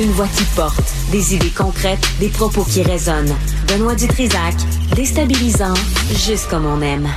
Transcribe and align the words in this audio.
Une 0.00 0.12
voix 0.12 0.28
qui 0.28 0.44
porte, 0.54 0.94
des 1.10 1.34
idées 1.34 1.50
concrètes, 1.50 1.98
des 2.20 2.28
propos 2.28 2.62
qui 2.62 2.82
résonnent. 2.82 3.34
Benoît 3.66 3.96
Dutrisac, 3.96 4.54
déstabilisant, 4.94 5.74
juste 6.14 6.48
comme 6.48 6.66
on 6.66 6.80
aime. 6.82 7.08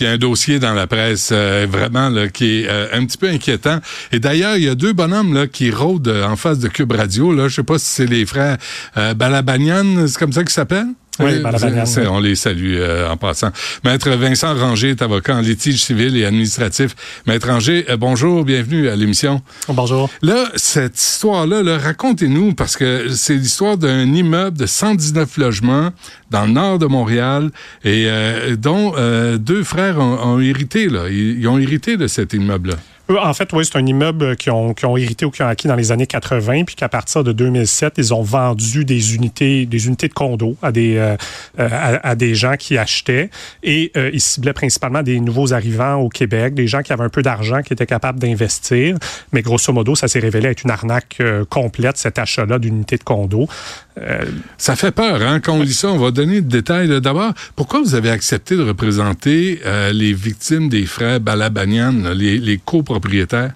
Il 0.00 0.04
y 0.04 0.06
a 0.08 0.10
un 0.10 0.18
dossier 0.18 0.58
dans 0.58 0.74
la 0.74 0.88
presse 0.88 1.30
euh, 1.30 1.68
vraiment 1.70 2.12
qui 2.32 2.62
est 2.62 2.68
euh, 2.68 2.88
un 2.92 3.06
petit 3.06 3.16
peu 3.16 3.28
inquiétant. 3.28 3.78
Et 4.10 4.18
d'ailleurs, 4.18 4.56
il 4.56 4.64
y 4.64 4.68
a 4.68 4.74
deux 4.74 4.92
bonhommes 4.92 5.34
là, 5.34 5.46
qui 5.46 5.70
rôdent 5.70 6.08
en 6.08 6.34
face 6.34 6.58
de 6.58 6.66
Cube 6.66 6.90
Radio. 6.90 7.32
Là. 7.32 7.46
Je 7.46 7.54
sais 7.54 7.62
pas 7.62 7.78
si 7.78 7.86
c'est 7.86 8.06
les 8.06 8.26
frères 8.26 8.56
euh, 8.96 9.14
Balabanian, 9.14 10.08
c'est 10.08 10.18
comme 10.18 10.32
ça 10.32 10.42
qu'ils 10.42 10.50
s'appellent? 10.50 10.94
Oui, 11.20 11.42
On 12.08 12.20
les 12.20 12.34
salue 12.36 12.76
euh, 12.76 13.10
en 13.10 13.16
passant. 13.16 13.50
Maître 13.84 14.10
Vincent 14.10 14.54
Ranger 14.54 14.90
est 14.90 15.02
avocat 15.02 15.36
en 15.36 15.40
litige 15.40 15.82
civil 15.82 16.16
et 16.16 16.24
administratif. 16.24 16.94
Maître 17.26 17.48
Ranger, 17.48 17.86
euh, 17.90 17.96
bonjour, 17.96 18.44
bienvenue 18.44 18.88
à 18.88 18.96
l'émission. 18.96 19.42
Bonjour. 19.68 20.10
Là, 20.22 20.48
cette 20.54 20.98
histoire-là, 20.98 21.62
-là, 21.62 21.78
racontez-nous, 21.78 22.54
parce 22.54 22.76
que 22.76 23.08
c'est 23.10 23.34
l'histoire 23.34 23.76
d'un 23.76 24.12
immeuble 24.12 24.56
de 24.56 24.66
119 24.66 25.36
logements 25.38 25.90
dans 26.30 26.46
le 26.46 26.52
nord 26.52 26.78
de 26.78 26.86
Montréal 26.86 27.50
et 27.84 28.06
euh, 28.06 28.56
dont 28.56 28.94
deux 29.38 29.64
frères 29.64 29.98
ont, 29.98 30.18
ont 30.34 30.40
hérité. 30.40 30.88
Là. 30.88 31.08
ils 31.08 31.46
ont 31.48 31.58
hérité 31.58 31.96
de 31.96 32.06
cet 32.06 32.32
immeuble-là. 32.32 32.76
En 33.10 33.32
fait, 33.32 33.50
oui, 33.54 33.64
c'est 33.64 33.78
un 33.78 33.86
immeuble 33.86 34.36
qui 34.36 34.50
ont, 34.50 34.74
qui 34.74 34.84
ont 34.84 34.94
hérité 34.98 35.24
ou 35.24 35.30
qui 35.30 35.42
ont 35.42 35.46
acquis 35.46 35.66
dans 35.66 35.76
les 35.76 35.92
années 35.92 36.06
80, 36.06 36.64
puis 36.64 36.74
qu'à 36.74 36.90
partir 36.90 37.24
de 37.24 37.32
2007, 37.32 37.94
ils 37.96 38.12
ont 38.12 38.20
vendu 38.20 38.84
des 38.84 39.14
unités, 39.14 39.64
des 39.64 39.86
unités 39.86 40.08
de 40.08 40.12
condos 40.12 40.56
à 40.60 40.72
des, 40.72 40.96
euh, 40.98 41.16
à, 41.58 42.14
des 42.14 42.34
gens 42.34 42.56
qui 42.58 42.76
achetaient. 42.76 43.30
Et 43.62 43.92
euh, 43.96 44.10
ils 44.12 44.20
ciblaient 44.20 44.52
principalement 44.52 45.02
des 45.02 45.20
nouveaux 45.20 45.54
arrivants 45.54 45.94
au 45.94 46.10
Québec, 46.10 46.52
des 46.52 46.66
gens 46.66 46.82
qui 46.82 46.92
avaient 46.92 47.04
un 47.04 47.08
peu 47.08 47.22
d'argent, 47.22 47.62
qui 47.62 47.72
étaient 47.72 47.86
capables 47.86 48.18
d'investir. 48.18 48.98
Mais 49.32 49.40
grosso 49.40 49.72
modo, 49.72 49.94
ça 49.94 50.06
s'est 50.06 50.18
révélé 50.18 50.50
être 50.50 50.64
une 50.64 50.70
arnaque 50.70 51.16
euh, 51.20 51.46
complète, 51.46 51.96
cet 51.96 52.18
achat-là 52.18 52.58
d'unités 52.58 52.98
de 52.98 53.04
condos. 53.04 53.48
Ça 54.56 54.76
fait 54.76 54.92
peur, 54.92 55.22
hein? 55.22 55.40
Quand 55.40 55.54
on 55.54 55.64
dit 55.64 55.74
ça, 55.74 55.88
on 55.88 55.98
va 55.98 56.10
donner 56.10 56.40
des 56.40 56.58
détails. 56.58 57.00
D'abord, 57.00 57.32
pourquoi 57.56 57.80
vous 57.80 57.94
avez 57.94 58.10
accepté 58.10 58.56
de 58.56 58.62
représenter 58.62 59.60
les 59.92 60.12
victimes 60.12 60.68
des 60.68 60.86
frères 60.86 61.20
Balabanian, 61.20 62.12
les 62.14 62.60
copropriétaires? 62.64 63.52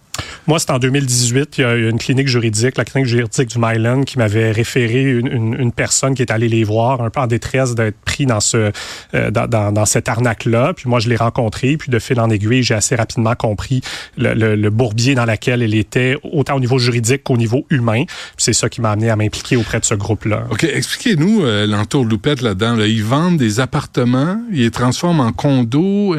Moi, 0.47 0.59
c'est 0.59 0.71
en 0.71 0.79
2018. 0.79 1.59
Il 1.59 1.61
y 1.61 1.65
a 1.65 1.75
une 1.75 1.99
clinique 1.99 2.29
juridique, 2.29 2.77
la 2.77 2.85
clinique 2.85 3.09
juridique 3.09 3.49
du 3.49 3.59
Myland, 3.59 4.03
qui 4.03 4.19
m'avait 4.19 4.51
référé 4.51 5.03
une, 5.03 5.55
une, 5.59 5.73
personne 5.73 6.15
qui 6.15 6.23
est 6.23 6.33
allée 6.33 6.49
les 6.49 6.65
voir, 6.65 7.01
un 7.01 7.11
peu 7.11 7.21
en 7.21 7.27
détresse 7.27 7.75
d'être 7.75 7.97
pris 8.05 8.27
dans 8.27 8.41
ce 8.41 8.73
euh, 9.15 9.31
dans, 9.31 9.73
dans, 9.73 9.85
cette 9.87 10.09
arnaque-là. 10.09 10.75
Puis 10.75 10.89
moi, 10.89 10.99
je 10.99 11.09
l'ai 11.09 11.17
rencontré, 11.17 11.77
puis 11.77 11.91
de 11.91 11.99
fil 11.99 12.19
en 12.21 12.29
aiguille, 12.29 12.63
j'ai 12.63 12.75
assez 12.75 12.97
rapidement 12.97 13.35
compris 13.35 13.83
le, 14.17 14.35
le, 14.35 14.71
bourbier 14.71 15.15
dans 15.15 15.25
lequel 15.25 15.63
elle 15.63 15.75
était, 15.75 16.17
autant 16.23 16.57
au 16.57 16.61
niveau 16.61 16.79
juridique 16.79 17.23
qu'au 17.23 17.37
niveau 17.37 17.67
humain. 17.71 18.05
C'est 18.37 18.53
ça 18.53 18.69
qui 18.69 18.81
m'a 18.81 18.91
amené 18.91 19.11
à 19.11 19.17
m'impliquer 19.17 19.57
auprès 19.57 19.81
de 19.81 19.85
ce 19.85 19.95
groupe-là. 19.95 20.45
OK. 20.51 20.65
Expliquez-nous 20.65 21.45
euh, 21.45 21.67
l'entour-loupette 21.67 22.43
là-dedans. 22.43 22.79
Ils 22.81 23.05
vendent 23.05 23.37
des 23.37 23.61
appartements, 23.61 24.41
ils 24.51 24.63
les 24.63 24.71
transforment 24.71 25.21
en 25.21 25.33
condos, 25.33 26.17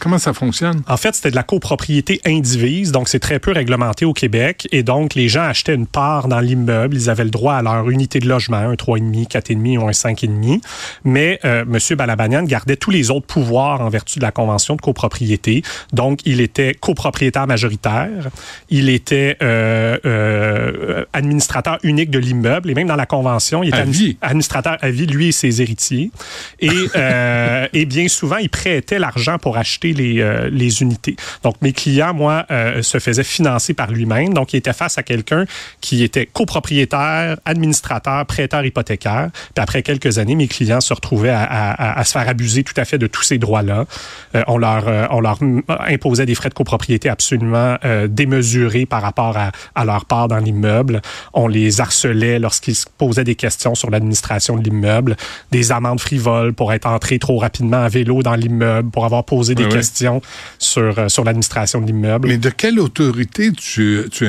Comment 0.00 0.18
ça 0.18 0.32
fonctionne? 0.32 0.82
En 0.86 0.96
fait, 0.96 1.14
c'était 1.14 1.30
de 1.30 1.36
la 1.36 1.42
copropriété 1.42 2.20
donc 2.92 3.08
c'est 3.08 3.18
très 3.18 3.38
peu 3.38 3.52
réglementé 3.52 4.04
au 4.04 4.12
Québec. 4.12 4.68
Et 4.72 4.82
donc, 4.82 5.14
les 5.14 5.28
gens 5.28 5.42
achetaient 5.42 5.74
une 5.74 5.86
part 5.86 6.28
dans 6.28 6.40
l'immeuble. 6.40 6.96
Ils 6.96 7.10
avaient 7.10 7.24
le 7.24 7.30
droit 7.30 7.54
à 7.54 7.62
leur 7.62 7.88
unité 7.90 8.18
de 8.18 8.28
logement, 8.28 8.56
un 8.56 8.74
3,5, 8.74 9.28
4,5 9.28 9.78
ou 9.78 9.88
un 9.88 9.90
5,5. 9.90 10.60
Mais 11.04 11.38
euh, 11.44 11.62
M. 11.62 11.96
Balabanian 11.96 12.42
gardait 12.44 12.76
tous 12.76 12.90
les 12.90 13.10
autres 13.10 13.26
pouvoirs 13.26 13.80
en 13.80 13.88
vertu 13.88 14.18
de 14.18 14.24
la 14.24 14.32
convention 14.32 14.76
de 14.76 14.80
copropriété. 14.80 15.62
Donc, 15.92 16.20
il 16.24 16.40
était 16.40 16.74
copropriétaire 16.74 17.46
majoritaire. 17.46 18.28
Il 18.70 18.88
était 18.88 19.36
euh, 19.42 19.98
euh, 20.04 21.04
administrateur 21.12 21.78
unique 21.82 22.10
de 22.10 22.18
l'immeuble. 22.18 22.70
Et 22.70 22.74
même 22.74 22.88
dans 22.88 22.96
la 22.96 23.06
convention, 23.06 23.62
il 23.62 23.68
était 23.68 24.16
administrateur 24.20 24.78
à 24.80 24.90
vie, 24.90 25.06
lui 25.06 25.28
et 25.28 25.32
ses 25.32 25.62
héritiers. 25.62 26.10
Et, 26.60 26.68
et 27.72 27.86
bien 27.86 28.08
souvent, 28.08 28.36
il 28.36 28.48
prêtait 28.48 28.98
l'argent 28.98 29.38
pour 29.38 29.56
acheter 29.56 29.92
les, 29.92 30.48
les 30.50 30.82
unités. 30.82 31.16
Donc, 31.42 31.56
mes 31.62 31.72
clients, 31.72 32.14
moi, 32.14 32.46
euh, 32.50 32.82
se 32.82 32.98
faisait 32.98 33.24
financer 33.24 33.74
par 33.74 33.90
lui-même. 33.90 34.34
Donc, 34.34 34.52
il 34.52 34.56
était 34.56 34.72
face 34.72 34.98
à 34.98 35.02
quelqu'un 35.02 35.44
qui 35.80 36.02
était 36.02 36.26
copropriétaire, 36.26 37.36
administrateur, 37.44 38.24
prêteur 38.26 38.64
hypothécaire. 38.64 39.28
Puis 39.54 39.62
après 39.62 39.82
quelques 39.82 40.18
années, 40.18 40.34
mes 40.34 40.48
clients 40.48 40.80
se 40.80 40.94
retrouvaient 40.94 41.34
à, 41.34 42.02
se 42.04 42.12
faire 42.12 42.28
abuser 42.28 42.64
tout 42.64 42.74
à 42.76 42.84
fait 42.84 42.98
de 42.98 43.06
tous 43.06 43.22
ces 43.22 43.38
droits-là. 43.38 43.84
Euh, 44.34 44.42
on, 44.46 44.58
leur, 44.58 44.88
euh, 44.88 45.06
on 45.10 45.20
leur 45.20 45.38
imposait 45.86 46.26
des 46.26 46.34
frais 46.34 46.48
de 46.48 46.54
copropriété 46.54 47.08
absolument 47.08 47.76
démesurés 48.08 48.86
par 48.86 49.02
rapport 49.02 49.36
à, 49.36 49.50
à 49.74 49.84
leur 49.84 50.04
part 50.04 50.28
dans 50.28 50.38
l'immeuble. 50.38 51.02
On 51.34 51.48
les 51.48 51.80
harcelait 51.80 52.38
lorsqu'ils 52.38 52.76
posaient 52.96 53.24
des 53.24 53.34
questions 53.34 53.74
sur 53.74 53.90
l'administration 53.90 54.56
de 54.56 54.62
l'immeuble, 54.62 55.16
des 55.50 55.72
amendes 55.72 56.00
frivoles 56.00 56.52
pour 56.52 56.72
être 56.72 56.86
entrés 56.86 57.18
trop 57.18 57.38
rapidement 57.38 57.82
à 57.82 57.88
vélo 57.88 58.22
dans 58.22 58.34
l'immeuble, 58.34 58.90
pour 58.90 59.04
avoir 59.04 59.24
posé 59.24 59.54
des 59.54 59.68
questions 59.68 60.20
sur, 60.58 61.10
sur 61.10 61.24
l'administration 61.24 61.80
de 61.80 61.86
l'immeuble. 61.86 62.37
Mais 62.38 62.50
de 62.50 62.50
quelle 62.50 62.78
autorité 62.78 63.50
tu, 63.50 64.04
tu, 64.12 64.28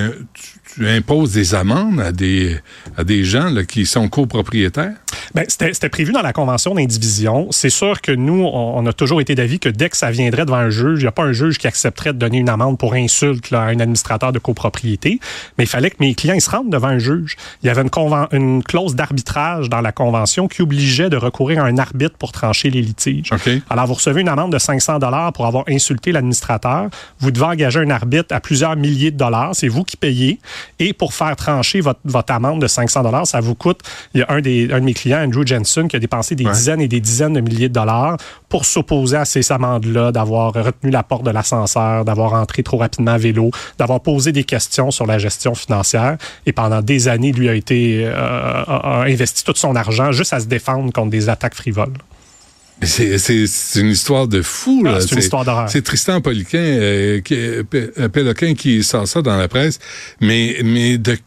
tu 0.74 0.88
imposes 0.88 1.34
des 1.34 1.54
amendes 1.54 2.00
à 2.00 2.12
des, 2.12 2.58
à 2.98 3.04
des 3.04 3.24
gens 3.24 3.50
là, 3.50 3.64
qui 3.64 3.86
sont 3.86 4.08
copropriétaires? 4.08 4.96
Bien, 5.36 5.44
c'était 5.48 5.90
prévu 5.90 6.12
dans 6.12 6.22
la 6.22 6.34
convention 6.34 6.74
d'indivision. 6.74 7.48
C'est 7.52 7.70
sûr 7.70 8.02
que 8.02 8.12
nous, 8.12 8.44
on, 8.44 8.86
a 8.86 8.94
toujours 8.94 9.22
été 9.22 9.36
d'avis 9.36 9.60
que 9.60 9.70
dès 9.70 9.90
que 9.90 9.98
ça 9.98 10.10
viendrait 10.10 10.46
devant 10.46 10.58
un 10.58 10.70
juge, 10.70 11.00
il 11.00 11.04
n'y 11.04 11.08
a 11.08 11.12
pas 11.12 11.24
un 11.24 11.34
juge 11.34 11.58
qui 11.60 11.68
accepterait 11.68 12.14
de 12.14 12.18
donner 12.18 12.40
une 12.40 12.50
amende 12.50 12.80
pour 12.80 12.94
insulte 12.94 13.52
à 13.54 13.64
un 13.64 13.80
administrateur 13.80 14.32
de 14.32 14.40
copropriété, 14.40 15.20
mais 15.58 15.66
il 15.66 15.68
fallait 15.68 15.92
que 15.92 15.98
mes 16.00 16.16
clients 16.16 16.34
ils 16.34 16.42
se 16.42 16.50
rendent 16.50 16.72
devant 16.72 16.88
un 16.88 16.98
juge. 16.98 17.36
Il 17.62 17.68
y 17.68 17.70
avait 17.70 17.82
une, 17.82 18.28
une 18.32 18.64
clause 18.64 18.96
d'arbitrage 18.96 19.70
dans 19.70 19.82
la 19.82 19.92
convention 19.92 20.48
qui 20.48 20.62
obligeait 20.62 21.10
de 21.10 21.18
recourir 21.18 21.64
à 21.64 21.68
un 21.68 21.78
arbitre 21.78 22.16
pour 22.18 22.32
trancher 22.32 22.72
les 22.72 22.82
litiges. 22.82 23.30
Alors, 23.70 23.86
vous 23.86 23.96
recevez 23.96 24.22
une 24.22 24.30
amende 24.30 24.52
de 24.52 24.60
500 24.60 25.00
dollars 25.00 25.34
pour 25.34 25.46
avoir 25.46 25.64
insulté 25.68 26.12
l'administrateur. 26.12 26.90
Vous 27.20 27.32
devez 27.32 27.46
engager 27.46 27.80
un 27.80 27.90
arbitre 27.90 27.99
à 28.30 28.40
plusieurs 28.40 28.76
milliers 28.76 29.12
de 29.12 29.18
dollars. 29.18 29.52
C'est 29.54 29.68
vous 29.68 29.84
qui 29.84 29.98
payez. 29.98 30.40
Et 30.80 30.94
pour 30.94 31.14
faire 31.14 31.36
trancher 31.36 31.82
votre, 31.82 32.00
votre 32.06 32.34
amende 32.34 32.62
de 32.62 32.68
500 32.68 33.04
dollars, 33.04 33.28
ça 33.28 33.40
vous 33.40 33.56
coûte. 33.56 33.82
Il 34.14 34.22
y 34.22 34.24
a 34.24 34.28
un, 34.30 34.42
des, 34.42 34.72
un 34.72 34.80
de 34.80 34.86
mes 34.86 34.94
clients, 34.94 35.24
Andrew 35.24 35.46
Jensen, 35.46 35.88
qui 35.88 35.96
a 35.96 36.00
dépensé 36.00 36.36
des 36.36 36.46
dizaines 36.46 36.82
et 36.82 36.88
des 36.88 37.00
dizaines 37.00 37.34
de 37.34 37.42
milliers 37.42 37.70
de 37.70 37.74
dollars 37.74 38.18
pour 38.48 38.66
s'opposer 38.66 39.18
à 39.18 39.26
ces 39.26 39.52
amendes-là, 39.52 40.12
d'avoir 40.12 40.54
retenu 40.54 40.90
la 40.90 41.04
porte 41.04 41.24
de 41.24 41.32
l'ascenseur, 41.32 42.04
d'avoir 42.06 42.34
entré 42.34 42.64
trop 42.64 42.78
rapidement 42.78 43.12
à 43.12 43.18
vélo, 43.18 43.52
d'avoir 43.78 44.02
posé 44.02 44.32
des 44.32 44.44
questions 44.44 44.92
sur 44.92 45.06
la 45.06 45.20
gestion 45.20 45.54
financière. 45.54 46.18
Et 46.46 46.52
pendant 46.52 46.82
des 46.82 47.08
années, 47.08 47.32
lui 47.32 47.50
a 47.50 47.54
été 47.54 48.06
euh, 48.06 48.64
a 48.66 49.04
investi 49.06 49.44
tout 49.44 49.54
son 49.56 49.76
argent 49.76 50.12
juste 50.12 50.34
à 50.34 50.40
se 50.40 50.46
défendre 50.46 50.92
contre 50.92 51.10
des 51.10 51.30
attaques 51.30 51.56
frivoles. 51.56 51.94
C'est 52.82 53.80
une 53.80 53.90
histoire 53.90 54.28
de 54.28 54.42
fou. 54.42 54.84
Ah, 54.88 55.02
c'est 55.02 55.12
une 55.12 55.20
histoire 55.20 55.44
d'horreur. 55.44 55.70
C'est 55.70 55.82
Tristan 55.82 56.22
Poliquin, 56.22 56.58
euh, 56.60 57.20
qui, 57.20 57.36
euh, 57.36 57.64
Péloquin 58.10 58.54
qui 58.54 58.84
sort 58.84 59.08
ça 59.08 59.22
dans 59.22 59.36
la 59.36 59.48
presse. 59.48 59.80
Mais, 60.22 60.58
mais 60.64 60.98
de, 60.98 61.18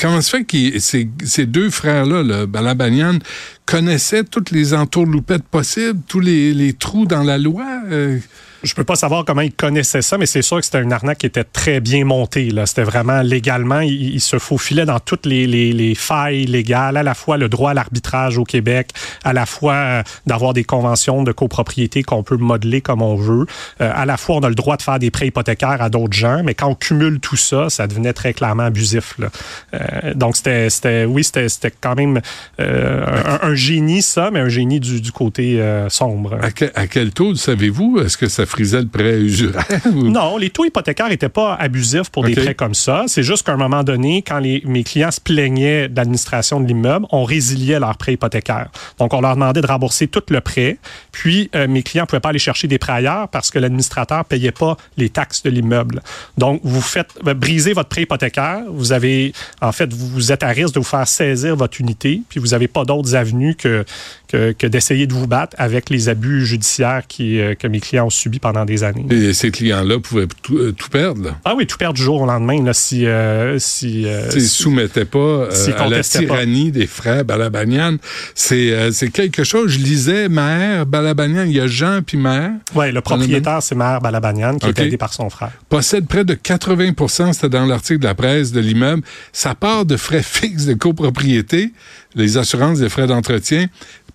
comment 0.00 0.20
se 0.20 0.30
fait 0.30 0.44
que 0.44 0.78
ces, 0.80 1.08
ces 1.24 1.46
deux 1.46 1.70
frères-là, 1.70 2.22
le 2.22 2.46
Balabanian, 2.46 3.18
connaissaient 3.64 4.24
toutes 4.24 4.50
les 4.50 4.74
entourloupettes 4.74 5.44
possibles, 5.44 6.00
tous 6.08 6.20
les, 6.20 6.52
les 6.52 6.72
trous 6.72 7.06
dans 7.06 7.22
la 7.22 7.38
loi? 7.38 7.66
Euh, 7.90 8.18
je 8.62 8.74
peux 8.74 8.84
pas 8.84 8.96
savoir 8.96 9.24
comment 9.24 9.40
ils 9.40 9.52
connaissaient 9.52 10.02
ça, 10.02 10.18
mais 10.18 10.26
c'est 10.26 10.42
sûr 10.42 10.58
que 10.58 10.64
c'était 10.64 10.82
une 10.82 10.92
arnaque 10.92 11.18
qui 11.18 11.26
était 11.26 11.44
très 11.44 11.80
bien 11.80 12.04
montée. 12.04 12.50
C'était 12.66 12.82
vraiment 12.82 13.22
légalement, 13.22 13.80
il, 13.80 14.20
se 14.20 14.38
faufilait 14.38 14.84
dans 14.84 14.98
toutes 14.98 15.26
les, 15.26 15.46
les, 15.46 15.72
les, 15.72 15.94
failles 15.94 16.44
légales, 16.44 16.96
à 16.96 17.02
la 17.02 17.14
fois 17.14 17.36
le 17.36 17.48
droit 17.48 17.70
à 17.70 17.74
l'arbitrage 17.74 18.36
au 18.36 18.44
Québec, 18.44 18.90
à 19.24 19.32
la 19.32 19.46
fois 19.46 19.74
euh, 19.74 20.02
d'avoir 20.26 20.54
des 20.54 20.64
conventions 20.64 21.22
de 21.22 21.30
copropriété 21.30 22.02
qu'on 22.02 22.22
peut 22.22 22.36
modeler 22.36 22.80
comme 22.80 23.00
on 23.00 23.14
veut, 23.14 23.46
euh, 23.80 23.92
à 23.94 24.06
la 24.06 24.16
fois 24.16 24.36
on 24.36 24.40
a 24.40 24.48
le 24.48 24.54
droit 24.54 24.76
de 24.76 24.82
faire 24.82 24.98
des 24.98 25.10
prêts 25.10 25.28
hypothécaires 25.28 25.80
à 25.80 25.88
d'autres 25.88 26.16
gens, 26.16 26.42
mais 26.42 26.54
quand 26.54 26.68
on 26.68 26.74
cumule 26.74 27.20
tout 27.20 27.36
ça, 27.36 27.70
ça 27.70 27.86
devenait 27.86 28.12
très 28.12 28.32
clairement 28.32 28.64
abusif. 28.64 29.14
Là. 29.18 29.28
Euh, 29.74 30.14
donc 30.14 30.36
c'était, 30.36 31.04
oui, 31.04 31.22
c'était, 31.22 31.72
quand 31.80 31.94
même 31.94 32.20
un, 32.58 33.54
génie 33.54 34.02
ça, 34.02 34.30
mais 34.30 34.40
un 34.40 34.48
génie 34.48 34.80
du, 34.80 35.00
du 35.00 35.12
côté 35.12 35.62
sombre. 35.88 36.38
À, 36.42 36.80
à 36.80 36.86
quel 36.86 37.12
taux 37.12 37.34
savez-vous? 37.34 38.00
Est-ce 38.04 38.16
que 38.16 38.28
ça 38.28 38.46
frisait 38.48 38.80
le 38.80 38.88
prêt 38.88 39.18
usuraire? 39.18 39.64
Non, 39.94 40.36
les 40.36 40.50
taux 40.50 40.64
hypothécaires 40.64 41.08
n'étaient 41.08 41.28
pas 41.28 41.54
abusifs 41.54 42.10
pour 42.10 42.24
des 42.24 42.34
prêts 42.34 42.54
comme 42.54 42.74
ça. 42.74 43.04
C'est 43.06 43.22
juste 43.22 43.44
qu'à 43.44 43.52
un 43.52 43.56
moment 43.56 43.84
donné, 43.84 44.22
quand 44.22 44.38
les, 44.38 44.62
mes 44.64 44.84
clients 44.84 45.10
se 45.10 45.20
plaignaient 45.20 45.88
de 45.88 45.96
l'administration 45.96 46.60
de 46.60 46.66
l'immeuble, 46.66 47.06
on 47.10 47.24
résiliait 47.24 47.78
leur 47.78 47.96
prêt 47.96 48.14
hypothécaire. 48.14 48.68
Donc, 48.98 49.14
on 49.14 49.20
leur 49.20 49.34
demandait 49.34 49.60
de 49.60 49.66
rembourser 49.66 50.08
tout 50.08 50.22
le 50.30 50.40
prêt. 50.40 50.78
Puis, 51.12 51.50
euh, 51.54 51.68
mes 51.68 51.82
clients 51.82 52.04
ne 52.04 52.06
pouvaient 52.06 52.20
pas 52.20 52.30
aller 52.30 52.38
chercher 52.38 52.68
des 52.68 52.78
prêts 52.78 52.92
ailleurs 52.92 53.28
parce 53.28 53.50
que 53.50 53.58
l'administrateur 53.58 54.18
ne 54.18 54.24
payait 54.24 54.52
pas 54.52 54.76
les 54.96 55.10
taxes 55.10 55.42
de 55.42 55.50
l'immeuble. 55.50 56.02
Donc, 56.36 56.60
vous 56.64 56.80
faites 56.80 57.10
ben, 57.22 57.34
briser 57.34 57.72
votre 57.72 57.88
prêt 57.88 58.02
hypothécaire. 58.02 58.62
Vous 58.68 58.92
avez, 58.92 59.32
en 59.60 59.72
fait, 59.72 59.92
vous 59.92 60.32
êtes 60.32 60.42
à 60.42 60.48
risque 60.48 60.74
de 60.74 60.80
vous 60.80 60.84
faire 60.84 61.08
saisir 61.08 61.56
votre 61.56 61.80
unité. 61.80 62.22
Puis, 62.28 62.40
vous 62.40 62.48
n'avez 62.48 62.68
pas 62.68 62.84
d'autres 62.84 63.14
avenues 63.14 63.54
que, 63.54 63.84
que, 64.28 64.66
d'essayer 64.66 65.06
de 65.06 65.14
vous 65.14 65.26
battre 65.26 65.56
avec 65.58 65.90
les 65.90 66.08
abus 66.08 66.44
judiciaires 66.46 67.06
qui, 67.06 67.40
euh, 67.40 67.54
que 67.54 67.66
mes 67.66 67.80
clients 67.80 68.06
ont 68.06 68.10
subis 68.10 68.37
pendant 68.38 68.64
des 68.64 68.84
années. 68.84 69.06
Et 69.10 69.32
ces 69.32 69.50
clients-là 69.50 69.98
pouvaient 69.98 70.26
tout, 70.42 70.56
euh, 70.56 70.74
perdre? 70.90 71.36
Ah 71.44 71.54
oui, 71.56 71.66
tout 71.66 71.76
perdre 71.76 71.94
du 71.94 72.02
jour 72.02 72.22
au 72.22 72.26
lendemain 72.26 72.62
là, 72.62 72.72
si... 72.72 73.06
Euh, 73.06 73.58
si 73.58 74.06
euh, 74.06 74.30
S'ils 74.30 74.42
ne 74.42 74.46
soumettaient 74.48 75.04
pas 75.04 75.48
à 75.76 75.88
la 75.88 76.02
tyrannie 76.02 76.70
des 76.70 76.86
frères 76.86 77.24
Balabanian. 77.24 77.96
C'est 78.34 78.92
c'est 78.92 79.10
quelque 79.10 79.44
chose, 79.44 79.70
je 79.70 79.78
lisais, 79.78 80.28
Maher 80.28 80.86
Balabanian, 80.86 81.44
il 81.44 81.52
y 81.52 81.60
a 81.60 81.66
Jean 81.66 82.00
puis 82.04 82.16
Maher. 82.16 82.52
Oui, 82.74 82.92
le 82.92 83.00
propriétaire, 83.00 83.62
c'est 83.62 83.74
Maher 83.74 84.00
Balabanian, 84.00 84.58
qui 84.58 84.66
est 84.66 84.78
aidé 84.78 84.96
par 84.96 85.12
son 85.12 85.30
frère. 85.30 85.52
Possède 85.68 86.06
près 86.06 86.24
de 86.24 86.34
80% 86.34 87.32
c'était 87.32 87.48
dans 87.48 87.66
l'article 87.66 88.00
de 88.00 88.04
la 88.04 88.14
presse 88.14 88.52
de 88.52 88.60
l'immeuble, 88.60 89.02
sa 89.32 89.54
part 89.54 89.84
de 89.84 89.96
frais 89.96 90.22
fixes 90.22 90.64
de 90.64 90.74
copropriété, 90.74 91.72
les 92.14 92.36
assurances 92.36 92.80
des 92.80 92.88
frais 92.88 93.06
d'entretien, 93.06 93.66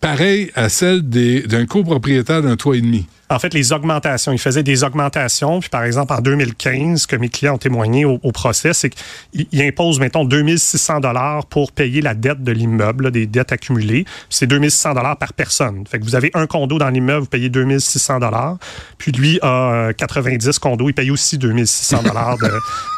pareil 0.04 0.52
à 0.54 0.68
celle 0.68 1.02
d'un 1.02 1.66
copropriétaire 1.66 2.42
d'un 2.42 2.58
toit 2.58 2.76
et 2.76 2.82
demi. 2.82 3.08
En 3.30 3.40
fait, 3.40 3.54
les 3.54 3.72
augmentations. 3.72 4.34
Ils 4.34 4.38
faisaient 4.38 4.62
des 4.62 4.84
augmentations. 4.84 5.62
Puis, 5.62 5.70
par 5.70 5.86
exemple, 5.86 6.14
en 6.14 6.20
2015, 6.20 7.06
que 7.06 7.16
mes 7.16 7.30
clients 7.30 7.56
ont 7.56 7.58
témoigné 7.58 8.04
au, 8.04 8.20
procès, 8.34 8.74
c'est 8.74 8.90
qu'ils 8.90 9.62
imposent, 9.62 10.02
mettons, 10.02 10.26
2600 10.26 11.00
dollars 11.00 11.46
pour 11.46 11.72
payer 11.72 12.02
la 12.02 12.16
dette 12.16 12.44
de 12.44 12.52
l'immeuble, 12.52 13.12
des 13.12 13.26
dettes 13.26 13.54
accumulées. 13.54 14.04
C'est 14.30 14.46
2600 14.46 14.94
dollars 14.94 15.18
par 15.18 15.32
personne. 15.32 15.86
Fait 15.88 16.00
que 16.00 16.04
vous 16.04 16.16
avez 16.16 16.32
un 16.34 16.48
condo 16.48 16.78
dans 16.78 16.90
l'immeuble, 16.90 17.22
vous 17.22 17.28
payez 17.30 17.50
2600 17.50 18.20
dollars. 18.20 18.58
Puis 18.98 19.14
lui 19.14 19.40
a 19.42 19.94
90 19.94 20.48
euh, 20.48 20.52
condos, 20.62 20.90
il 20.90 20.94
paye 20.94 21.12
aussi 21.12 21.38
2600 21.38 22.04
dollars 22.04 22.38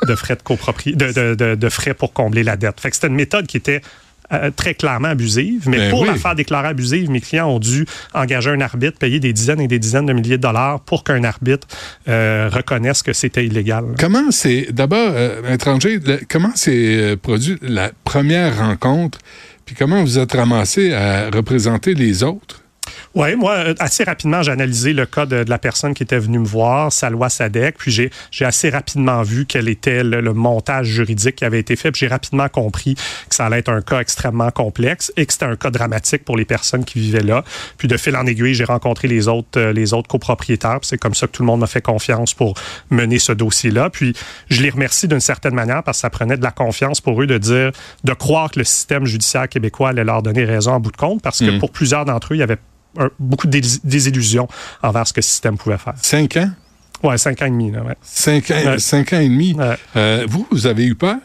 de, 0.08 0.16
frais 0.16 0.36
de 0.36 0.42
copropriété, 0.42 1.14
de, 1.14 1.56
de, 1.56 1.70
frais 1.70 1.94
pour 1.94 2.14
combler 2.14 2.44
la 2.44 2.58
dette. 2.58 2.80
Fait 2.80 2.90
que 2.90 2.96
c'était 2.96 3.08
une 3.08 3.16
méthode 3.16 3.46
qui 3.46 3.58
était 3.58 3.82
euh, 4.34 4.52
très 4.56 4.74
clairement 4.74 5.10
abusive. 5.10 5.68
Mais 5.68 5.78
ben 5.78 5.90
pour 5.90 6.06
la 6.06 6.16
faire 6.16 6.36
déclarer 6.36 6.70
abusive, 6.70 7.10
mes 7.10 7.22
clients 7.22 7.50
ont 7.50 7.60
dû 7.60 7.86
engager 8.14 8.50
un 8.50 8.62
arbitre, 8.62 8.98
payer 8.98 9.20
des 9.20 9.34
dizaines 9.34 9.62
et 9.62 9.68
des 9.68 9.80
dizaines 9.80 10.06
de 10.06 10.14
milliers 10.14 10.38
de 10.38 10.42
dollars 10.42 10.80
pour 10.82 11.04
qu'un 11.04 11.24
arbitre 11.24 11.68
euh, 12.08 12.50
reconnaisse 12.52 13.04
que 13.04 13.14
c'était 13.14 13.46
illégal. 13.46 13.86
Comment 14.00 14.32
c'est, 14.32 14.68
d'abord, 14.72 15.12
euh, 15.14 15.54
étranger, 15.54 16.00
comment 16.30 16.56
s'est 16.56 17.18
produit 17.22 17.58
la 17.62 17.92
première 18.04 18.58
rencontre, 18.58 19.20
puis 19.66 19.76
comment 19.76 20.02
vous 20.02 20.20
êtes 20.20 20.34
ramassé 20.34 20.94
à 20.94 21.30
représenter 21.30 21.94
les 21.94 22.24
autres? 22.24 22.65
Oui, 23.16 23.34
moi, 23.38 23.54
euh, 23.54 23.74
assez 23.80 24.04
rapidement, 24.04 24.44
j'ai 24.44 24.52
analysé 24.52 24.92
le 24.92 25.06
cas 25.06 25.26
de, 25.26 25.46
la 25.48 25.58
personne 25.58 25.94
qui 25.94 26.04
était 26.04 26.20
venue 26.20 26.40
me 26.40 26.46
voir, 26.46 26.92
Salwa 26.92 27.30
Sadek, 27.30 27.78
puis 27.78 27.90
j'ai 27.90 28.46
assez 28.46 28.70
rapidement 28.70 29.24
vu 29.24 29.46
quel 29.46 29.70
était 29.70 30.04
le, 30.04 30.34
montage 30.34 30.88
juridique 30.88 31.38
qui 31.38 31.46
avait 31.46 31.62
été 31.62 31.78
fait, 31.78 31.94
puis 31.94 32.02
j'ai 32.02 32.08
rapidement 32.08 32.50
compris 32.50 32.96
que 32.96 33.36
ça 33.36 33.46
allait 33.46 33.60
être 33.60 33.70
un 33.70 33.82
cas 33.82 34.02
extrêmement 34.02 34.52
complexe 34.52 35.14
et 35.16 35.26
que 35.26 35.32
c'était 35.32 35.46
un 35.46 35.56
cas 35.56 35.70
dramatique 35.70 36.26
pour 36.26 36.36
les 36.36 36.44
personnes 36.44 36.84
qui 36.84 37.00
vivaient 37.00 37.24
là. 37.24 37.46
Puis 37.78 37.88
de 37.88 37.96
fil 37.96 38.18
en 38.18 38.26
aiguille, 38.26 38.54
j'ai 38.54 38.66
rencontré 38.66 39.08
les 39.08 39.30
autres, 39.30 39.58
euh, 39.58 39.72
les 39.72 39.94
autres 39.94 40.10
copropriétaires, 40.10 40.80
c'est 40.82 40.98
comme 40.98 41.16
ça 41.16 41.28
que 41.28 41.32
tout 41.32 41.42
le 41.42 41.48
monde 41.48 41.62
m'a 41.62 41.68
fait 41.68 41.82
confiance 41.82 42.34
pour 42.34 42.56
mener 42.90 43.18
ce 43.18 43.32
dossier-là. 43.32 43.90
Puis 43.90 44.14
je 44.50 44.62
les 44.62 44.70
remercie 44.70 45.08
d'une 45.08 45.22
certaine 45.22 45.56
manière 45.56 45.84
parce 45.84 46.00
que 46.00 46.02
ça 46.02 46.10
prenait 46.10 46.36
de 46.36 46.44
la 46.44 46.52
confiance 46.52 47.00
pour 47.00 47.22
eux 47.22 47.28
de 47.28 47.38
dire, 47.38 47.72
de 48.04 48.14
croire 48.14 48.52
que 48.52 48.60
le 48.60 48.66
système 48.66 49.06
judiciaire 49.06 49.48
québécoois 49.48 49.90
allait 49.90 50.04
leur 50.04 50.22
donner 50.22 50.44
raison 50.44 50.72
en 50.72 50.80
bout 50.82 50.92
de 50.92 50.98
compte, 50.98 51.22
parce 51.22 51.40
que 51.40 51.52
mmh. 51.52 51.60
pour 51.60 51.72
plusieurs 51.72 52.04
d'entre 52.04 52.34
eux, 52.34 52.36
il 52.36 52.40
y 52.40 52.44
avait 52.44 52.58
beaucoup 53.20 53.48
de 53.48 53.62
désillusions 53.84 54.48
envers 54.84 55.08
ce 55.08 55.14
que 55.14 55.20
le 55.20 55.24
système 55.24 55.58
pouvait 55.58 55.78
faire. 55.78 55.94
Cinq 56.02 56.38
ans? 56.38 56.50
Oui, 57.04 57.20
cinq 57.20 57.42
ans 57.42 57.46
et 57.46 57.52
demi. 57.52 57.72
ouais. 57.72 57.96
cinq, 58.02 58.52
ans, 58.52 58.76
cinq 58.80 59.14
ans 59.14 59.20
et 59.20 59.30
demi? 59.30 59.56
Euh, 59.96 60.26
vous, 60.28 60.48
vous 60.50 60.66
avez 60.68 60.86
eu 60.86 60.96
peur? 60.96 61.18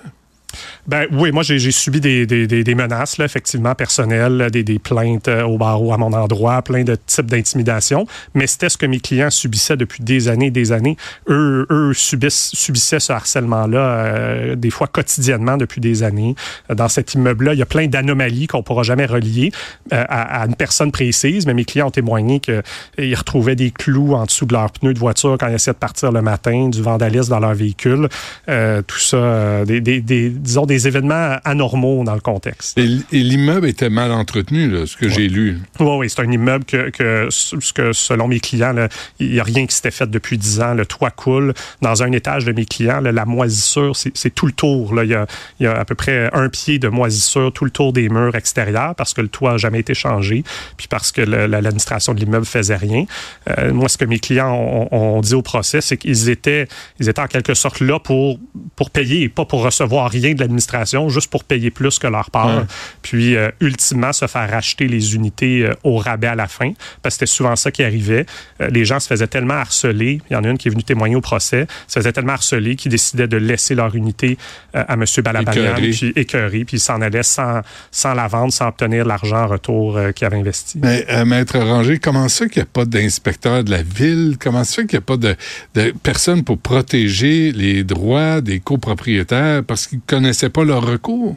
Ben 0.87 1.07
oui, 1.13 1.31
moi 1.31 1.43
j'ai 1.43 1.71
subi 1.71 2.01
des, 2.01 2.27
des, 2.27 2.47
des, 2.47 2.75
menaces, 2.75 3.19
là, 3.19 3.25
effectivement, 3.25 3.75
personnelles, 3.75 4.49
des, 4.51 4.65
des, 4.65 4.79
plaintes 4.79 5.29
euh, 5.29 5.45
au 5.45 5.59
barreau 5.59 5.93
à 5.93 5.99
mon 5.99 6.13
endroit, 6.13 6.63
plein 6.63 6.85
de 6.85 6.97
types 7.07 7.27
d'intimidation. 7.27 8.07
Mais 8.35 8.47
c'était 8.47 8.69
ce 8.69 8.77
que 8.77 8.87
mes 8.87 9.01
clients 9.01 9.31
subissaient 9.31 9.77
depuis 9.77 10.03
des 10.03 10.29
années 10.29 10.47
et 10.47 10.51
des 10.51 10.73
années. 10.73 10.97
Eux, 11.29 11.67
eux 11.71 11.93
subissent, 11.95 12.51
subissaient 12.55 13.01
ce 13.01 13.13
harcèlement-là 13.13 13.79
euh, 13.79 14.57
des 14.57 14.71
fois 14.71 14.87
quotidiennement 14.87 15.57
depuis 15.57 15.81
des 15.81 16.03
années. 16.03 16.35
Dans 16.75 16.89
cet 16.89 17.15
immeuble-là, 17.15 17.55
il 17.55 17.59
y 17.59 17.63
a 17.63 17.67
plein 17.67 17.87
d'anomalies 17.87 18.47
qu'on 18.47 18.63
pourra 18.63 18.83
jamais 18.83 19.07
relier 19.07 19.53
euh, 19.93 20.05
à, 20.09 20.43
à, 20.43 20.47
une 20.47 20.57
personne 20.57 20.91
précise, 20.91 21.47
mais 21.47 21.55
mes 21.55 21.65
clients 21.65 21.89
ont 21.89 21.93
témoigné 21.93 22.41
qu'ils 22.41 23.15
retrouvaient 23.15 23.57
des 23.57 23.71
clous 23.71 24.15
en 24.15 24.25
dessous 24.25 24.47
de 24.47 24.55
leurs 24.55 24.73
pneus 24.73 24.95
de 24.95 24.99
voiture 24.99 25.37
quand 25.39 25.49
ils 25.49 25.55
essaient 25.55 25.73
de 25.73 25.77
partir 25.77 26.11
le 26.11 26.23
matin, 26.23 26.69
du 26.69 26.83
vandalisme 26.83 27.31
dans 27.31 27.41
leur 27.41 27.55
véhicule. 27.55 28.09
tout 28.47 28.99
ça, 28.99 29.65
des, 29.65 29.81
des, 29.81 30.31
disons, 30.41 30.67
des 30.67 30.89
événements 30.89 31.37
anormaux 31.45 32.03
dans 32.05 32.15
le 32.15 32.21
contexte. 32.21 32.79
Et, 32.79 33.01
l'immeuble 33.13 33.69
était 33.69 33.91
mal 33.91 34.13
entretenu, 34.13 34.87
ce 34.87 34.97
que 34.97 35.09
j'ai 35.09 35.29
lu. 35.29 35.59
Oui, 35.79 35.97
oui, 35.99 36.11
c'est 36.11 36.23
un 36.23 36.31
immeuble 36.31 36.65
que, 36.65 36.91
que, 36.91 37.29
que, 37.75 37.93
selon 37.93 38.29
mes 38.29 38.41
clients, 38.41 38.75
il 39.19 39.31
n'y 39.31 39.41
a 39.41 39.45
rien 39.45 39.67
qui 39.67 39.75
s'était 39.75 39.91
fait 39.91 40.11
depuis 40.11 40.39
dix 40.39 40.61
ans. 40.61 40.75
Le 40.75 40.87
toit 40.87 41.11
coule. 41.11 41.55
Dans 41.83 42.03
un 42.03 42.13
étage 42.13 42.45
de 42.45 42.53
mes 42.53 42.65
clients, 42.65 43.01
la 43.01 43.25
moisissure, 43.25 43.95
c'est 43.97 44.35
tout 44.35 44.47
le 44.47 44.53
tour. 44.53 44.95
Là. 44.95 45.05
Il, 45.05 45.11
y 45.11 45.15
a, 45.15 45.27
il, 45.59 45.65
y 45.65 45.67
a, 45.67 45.73
à 45.73 45.85
peu 45.85 45.95
près 45.95 46.31
un 46.33 46.49
pied 46.49 46.79
de 46.79 46.89
moisissure 46.89 47.53
tout 47.53 47.65
le 47.65 47.71
tour 47.71 47.93
des 47.93 48.09
murs 48.09 48.35
extérieurs 48.35 48.95
parce 48.97 49.15
que 49.15 49.21
le 49.21 49.29
toit 49.29 49.53
n'a 49.53 49.59
jamais 49.59 49.81
été 49.81 49.95
changé, 49.95 50.45
puis 50.77 50.89
parce 50.89 51.13
que 51.13 51.21
l'administration 51.23 52.15
de 52.15 52.21
l'immeuble 52.21 52.47
faisait 52.47 52.77
rien. 52.77 53.05
Euh, 53.49 53.73
moi, 53.73 53.89
ce 53.89 53.99
que 53.99 54.05
mes 54.05 54.19
clients 54.19 54.89
ont, 54.91 55.21
dit 55.21 55.35
au 55.35 55.43
procès, 55.43 55.81
c'est 55.81 55.97
qu'ils 55.97 56.29
étaient, 56.29 56.67
ils 56.99 57.09
étaient 57.09 57.21
en 57.21 57.27
quelque 57.27 57.55
sorte 57.55 57.81
là 57.81 57.99
pour, 57.99 58.39
pour 58.77 58.91
payer 58.91 59.23
et 59.23 59.29
pas 59.29 59.45
pour 59.45 59.63
recevoir 59.63 60.11
rien 60.11 60.30
de 60.35 60.41
l'administration, 60.41 61.09
juste 61.09 61.31
pour 61.31 61.45
payer 61.45 61.71
plus 61.71 61.99
que 61.99 62.07
leur 62.07 62.31
part. 62.31 62.65
Puis, 63.03 63.37
euh, 63.37 63.51
ultimement, 63.61 64.13
se 64.13 64.27
faire 64.27 64.51
racheter 64.51 64.89
les 64.89 65.15
unités 65.15 65.65
euh, 65.65 65.75
au 65.85 65.97
rabais 65.97 66.27
à 66.27 66.35
la 66.35 66.49
fin, 66.49 66.73
parce 67.03 67.15
que 67.15 67.27
c'était 67.27 67.27
souvent 67.27 67.57
ça 67.57 67.71
qui 67.71 67.83
arrivait. 67.83 68.27
Euh, 68.61 68.69
les 68.71 68.85
gens 68.85 69.01
se 69.01 69.07
faisaient 69.07 69.27
tellement 69.27 69.55
harceler, 69.55 70.21
il 70.31 70.33
y 70.33 70.37
en 70.37 70.45
a 70.45 70.49
une 70.49 70.59
qui 70.59 70.69
est 70.69 70.71
venue 70.71 70.83
témoigner 70.83 71.17
au 71.17 71.21
procès, 71.21 71.67
se 71.87 71.99
faisaient 71.99 72.13
tellement 72.13 72.35
harceler 72.35 72.77
qu'ils 72.77 72.91
décidaient 72.91 73.29
de 73.29 73.37
laisser 73.37 73.75
leur 73.75 73.95
unité 73.95 74.39
à 74.75 74.95
M. 74.95 75.05
Balabanian, 75.23 75.75
puis 75.75 76.13
écœuré, 76.17 76.65
puis 76.65 76.77
ils 76.77 76.81
s'en 76.81 77.01
allaient 77.01 77.23
sans, 77.23 77.61
sans 77.91 78.15
la 78.15 78.29
vendre, 78.29 78.53
sans 78.53 78.69
obtenir 78.69 79.05
l'argent 79.05 79.45
en 79.45 79.47
retour 79.47 79.99
qu'ils 80.15 80.27
avaient 80.27 80.39
investi. 80.39 80.79
Mais, 80.83 81.07
Maître 81.25 81.59
Ranger, 81.59 81.99
comment 81.99 82.29
ça 82.29 82.47
qu'il 82.47 82.63
n'y 82.63 82.69
a 82.69 82.71
pas 82.73 82.85
d'inspecteur 82.85 83.65
de 83.65 83.71
la 83.71 83.83
ville? 83.83 84.37
Comment 84.41 84.65
ça 84.65 84.83
qu'il 84.83 84.99
n'y 84.99 85.03
a 85.03 85.07
pas 85.07 85.17
de, 85.17 85.37
de 85.75 85.95
personne 86.03 86.45
pour 86.45 86.59
protéger 86.59 87.53
les 87.53 87.85
droits 87.85 88.41
des 88.41 88.61
copropriétaires? 88.61 89.63
Parce 89.65 89.87
qu'ils 89.87 90.01
connaissaient 90.21 90.51
pas 90.51 90.65
leur 90.65 90.87
recours? 90.87 91.37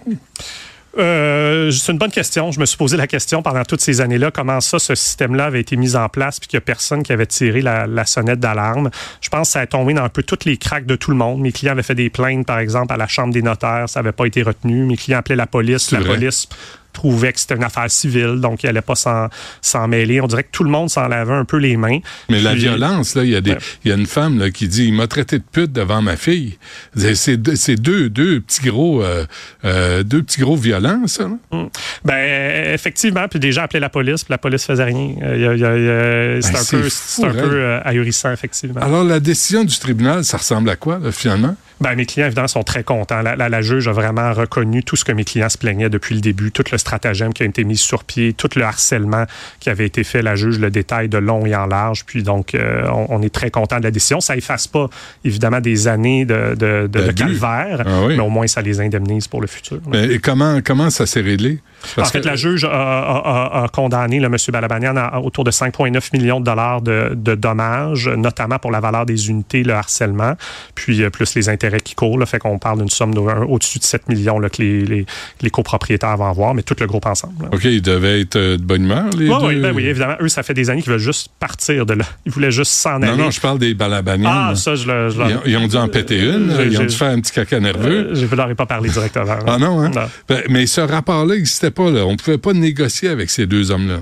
Euh, 0.97 1.71
c'est 1.71 1.91
une 1.91 1.97
bonne 1.97 2.12
question. 2.12 2.51
Je 2.51 2.59
me 2.59 2.65
suis 2.65 2.77
posé 2.77 2.97
la 2.97 3.07
question 3.07 3.41
pendant 3.41 3.63
toutes 3.63 3.81
ces 3.81 4.01
années-là, 4.01 4.30
comment 4.30 4.62
ça, 4.62 4.77
ce 4.77 4.94
système-là 4.94 5.45
avait 5.45 5.62
été 5.62 5.75
mis 5.75 5.95
en 5.95 6.07
place, 6.07 6.39
puis 6.39 6.47
qu'il 6.47 6.57
n'y 6.57 6.63
a 6.63 6.65
personne 6.65 7.01
qui 7.01 7.12
avait 7.12 7.25
tiré 7.25 7.62
la, 7.62 8.06
sonnette 8.06 8.39
d'alarme. 8.39 8.91
Je 9.21 9.30
pense 9.30 9.47
que 9.47 9.53
ça 9.53 9.62
a 9.62 9.65
tombé 9.65 9.94
dans 9.94 10.03
un 10.03 10.09
peu 10.09 10.21
toutes 10.21 10.45
les 10.45 10.57
craques 10.57 10.85
de 10.85 10.95
tout 10.95 11.09
le 11.09 11.18
monde. 11.18 11.41
Mes 11.41 11.51
clients 11.51 11.71
avaient 11.71 11.81
fait 11.81 11.95
des 11.95 12.09
plaintes, 12.09 12.45
par 12.45 12.59
exemple, 12.59 12.94
à 12.94 12.97
la 12.97 13.07
Chambre 13.07 13.33
des 13.33 13.41
notaires, 13.41 13.88
ça 13.88 14.01
n'avait 14.01 14.12
pas 14.12 14.25
été 14.25 14.44
retenu. 14.44 14.85
Mes 14.85 14.97
clients 14.97 15.19
appelaient 15.19 15.35
la 15.35 15.47
police, 15.47 15.92
la 15.92 16.02
police 16.02 16.47
trouvait 16.94 17.33
que 17.33 17.40
c'était 17.40 17.56
une 17.56 17.64
affaire 17.64 17.90
civile, 17.90 18.40
donc 18.40 18.64
il 18.64 18.68
n'allait 18.68 18.81
pas 18.81 18.95
s'en 18.95 19.88
mêler. 19.88 20.21
On 20.21 20.28
dirait 20.28 20.44
que 20.44 20.52
tout 20.52 20.64
le 20.64 20.69
monde 20.69 20.90
s'en 20.90 21.07
lavait 21.07 21.33
un 21.33 21.45
peu 21.45 21.57
les 21.57 21.76
mains. 21.76 22.00
Mais 22.30 22.40
la 22.40 22.54
violence, 22.54 23.16
là, 23.16 23.23
il 23.23 23.31
y, 23.31 23.35
a 23.35 23.42
des, 23.42 23.56
y 23.83 23.92
a 23.92 23.95
une 23.95 24.06
femme 24.06 24.40
là, 24.40 24.52
qui 24.52 24.68
dit 24.68 24.85
il 24.85 24.94
m'a 24.94 25.07
traité 25.07 25.40
de 25.40 25.44
pute 25.44 25.71
devant 25.71 26.02
ma 26.02 26.16
fille. 26.16 26.57
C'est 26.95 27.38
deux, 27.38 28.09
deux 28.09 28.42
petits 28.42 28.62
gros 28.62 29.04
euh, 29.04 29.26
euh, 29.66 30.04
deux 30.04 30.23
petits 30.23 30.42
gros 30.42 30.56
violents, 30.56 31.07
ça. 31.07 31.28
Hum. 31.52 31.69
Ben 32.06 32.73
effectivement, 32.73 33.28
puis 33.28 33.40
des 33.40 33.52
gens 33.52 33.64
appelaient 33.64 33.80
la 33.80 33.90
police, 33.90 34.23
puis 34.23 34.31
la 34.31 34.38
police 34.38 34.66
faisait 34.66 34.83
rien. 34.83 35.16
Ben, 35.19 36.42
c'est 36.42 36.56
un 36.56 36.80
peu, 36.80 37.28
un 37.28 37.31
peu 37.31 37.56
euh, 37.56 37.80
ahurissant, 37.83 38.31
effectivement. 38.31 38.81
Alors 38.81 39.04
la 39.04 39.19
décision 39.19 39.64
du 39.64 39.78
tribunal, 39.78 40.23
ça 40.23 40.38
ressemble 40.38 40.69
à 40.69 40.76
quoi, 40.76 41.00
finalement? 41.12 41.56
Ben, 41.83 41.95
mes 41.95 42.06
clients, 42.06 42.28
évidemment, 42.28 42.47
sont 42.47 42.63
très 42.63 42.83
contents. 42.83 43.21
La, 43.21 43.35
la, 43.35 43.61
juge 43.61 43.90
a 43.90 43.92
vraiment 43.92 44.31
reconnu 44.31 44.83
tout 44.83 44.95
ce 44.95 45.04
que 45.04 45.11
mes 45.11 45.25
clients 45.25 45.49
se 45.49 45.57
plaignaient 45.57 45.90
depuis 45.90 46.16
le 46.16 46.21
début, 46.21 46.49
tout 46.49 46.63
le 46.71 46.78
stratagème 46.78 47.33
qui 47.33 47.44
a 47.44 47.45
été 47.45 47.66
mis 47.66 47.75
sur 47.75 48.06
pied, 48.06 48.31
tout 48.31 48.49
le 48.56 48.63
harcèlement 48.63 49.25
qui 49.59 49.69
avait 49.69 49.85
été 49.85 50.06
fait. 50.06 50.21
La 50.21 50.35
juge 50.35 50.59
le 50.59 50.71
détail 50.71 51.09
de 51.09 51.18
long 51.18 51.45
et 51.45 51.54
en 51.54 51.66
large. 51.66 52.06
Puis 52.06 52.23
donc, 52.23 52.56
euh, 52.56 52.87
on, 52.90 53.21
est 53.21 53.33
très 53.33 53.52
content 53.52 53.80
de 53.80 53.83
la 53.83 53.92
décision. 53.92 54.21
Ça 54.21 54.37
efface 54.37 54.66
pas, 54.66 54.90
évidemment, 55.25 55.59
des 55.59 55.90
années 55.90 56.23
de, 56.23 56.56
de, 56.56 56.87
de, 56.87 57.11
calvaire, 57.11 57.83
ah 57.85 58.07
mais 58.07 58.19
au 58.19 58.30
moins, 58.30 58.47
ça 58.47 58.61
les 58.61 58.80
indemnise 58.80 59.28
pour 59.28 59.42
le 59.42 59.47
futur. 59.47 59.80
et 59.94 60.19
comment, 60.19 60.61
comment 60.63 60.90
ça 60.90 61.06
s'est 61.06 61.19
réglé? 61.19 61.59
en 61.97 62.06
fait, 62.06 62.23
la 62.23 62.35
juge 62.35 62.66
a, 62.69 63.68
condamné 63.73 64.19
le 64.19 64.28
M. 64.28 64.37
Balabanian 64.52 64.95
à, 64.95 65.19
autour 65.19 65.44
de 65.44 65.52
5,9 65.52 66.09
millions 66.13 66.40
de 66.40 66.45
dollars 66.45 66.81
de, 66.81 67.35
dommages, 67.35 68.07
notamment 68.07 68.59
pour 68.59 68.71
la 68.71 68.80
valeur 68.80 69.06
des 69.06 69.30
unités, 69.30 69.63
le 69.63 69.73
harcèlement, 69.73 70.35
puis 70.75 71.04
euh, 71.04 71.09
plus 71.09 71.35
les 71.35 71.49
intérêts 71.49 71.72
qui 71.81 71.95
courent. 71.95 72.18
Là, 72.18 72.25
fait 72.25 72.39
qu'on 72.39 72.59
parle 72.59 72.80
d'une 72.80 72.89
somme 72.89 73.13
au-dessus 73.18 73.80
de 73.80 73.83
7 73.83 74.09
millions 74.09 74.39
là, 74.39 74.49
que 74.49 74.61
les, 74.61 75.06
les, 75.42 75.49
copropriétaires 75.49 76.18
vont 76.18 76.27
avoir, 76.27 76.53
mais 76.53 76.63
tout 76.63 76.75
le 76.80 76.87
groupe 76.87 77.06
ensemble. 77.06 77.49
OK, 77.51 77.63
ils 77.65 77.81
devaient 77.81 78.21
être 78.21 78.35
euh, 78.35 78.57
de 78.57 78.63
bonne 78.63 78.83
humeur, 78.83 79.06
les 79.18 79.27
deux? 79.27 79.33
Oui, 79.33 79.59
ben 79.59 79.73
oui, 79.73 79.85
évidemment. 79.85 80.15
Eux, 80.19 80.30
ça 80.30 80.44
fait 80.44 80.53
des 80.53 80.69
années 80.69 80.81
qu'ils 80.81 80.92
veulent 80.92 80.99
juste 80.99 81.30
partir 81.39 81.85
de 81.85 81.94
là. 81.94 82.06
Ils 82.25 82.31
voulaient 82.31 82.51
juste 82.51 82.71
s'en 82.71 83.01
aller. 83.01 83.07
Non, 83.07 83.25
non, 83.25 83.31
je 83.31 83.42
parle 83.42 83.59
des 83.59 83.73
Balabanians. 83.73 84.31
Ah, 84.31 84.56
ça, 84.56 84.75
je 84.75 84.87
le... 84.87 85.09
ils, 85.45 85.57
ont, 85.57 85.68
dû 85.68 85.75
en 85.75 85.87
péter 85.87 86.19
une. 86.19 86.53
Ils 86.69 86.80
ont 86.80 86.85
dû 86.85 86.95
faire 86.95 87.11
un 87.11 87.19
petit 87.19 87.31
caca 87.31 87.59
nerveux. 87.59 88.11
Euh, 88.11 88.15
je 88.15 88.25
ne 88.25 88.35
leur 88.35 88.49
ai 88.49 88.56
pas 88.56 88.65
parlé 88.65 88.89
directement. 88.89 89.35
ah 89.47 89.57
non, 89.57 89.81
hein? 89.81 89.92
Ben, 90.27 90.42
mais 90.49 90.65
ce 90.65 90.81
rapport-là 90.81 91.35
n'existait 91.35 91.71
pas. 91.71 91.89
Là. 91.89 92.06
On 92.06 92.13
ne 92.13 92.18
pouvait 92.18 92.37
pas 92.37 92.53
négocier 92.53 93.09
avec 93.09 93.30
ces 93.30 93.45
deux 93.45 93.71
hommes-là. 93.71 93.99